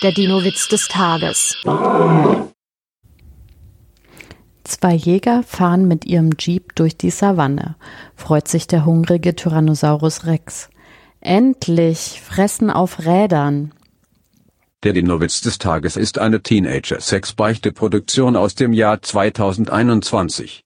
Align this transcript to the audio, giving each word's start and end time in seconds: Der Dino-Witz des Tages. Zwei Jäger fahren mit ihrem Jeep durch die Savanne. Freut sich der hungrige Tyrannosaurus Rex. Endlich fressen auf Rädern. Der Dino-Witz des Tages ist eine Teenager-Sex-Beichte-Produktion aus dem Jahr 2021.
Der 0.00 0.12
Dino-Witz 0.12 0.68
des 0.68 0.86
Tages. 0.86 1.56
Zwei 4.62 4.94
Jäger 4.94 5.42
fahren 5.42 5.88
mit 5.88 6.04
ihrem 6.04 6.30
Jeep 6.38 6.76
durch 6.76 6.96
die 6.96 7.10
Savanne. 7.10 7.74
Freut 8.14 8.46
sich 8.46 8.68
der 8.68 8.84
hungrige 8.84 9.34
Tyrannosaurus 9.34 10.24
Rex. 10.26 10.70
Endlich 11.20 12.20
fressen 12.24 12.70
auf 12.70 13.00
Rädern. 13.00 13.74
Der 14.84 14.92
Dino-Witz 14.92 15.40
des 15.40 15.58
Tages 15.58 15.96
ist 15.96 16.20
eine 16.20 16.44
Teenager-Sex-Beichte-Produktion 16.44 18.36
aus 18.36 18.54
dem 18.54 18.72
Jahr 18.72 19.02
2021. 19.02 20.64